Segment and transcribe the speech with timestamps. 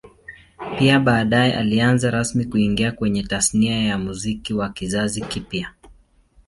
[0.79, 5.71] Pia baadae alianza rasmi kuingia kwenye Tasnia ya Muziki wa kizazi kipya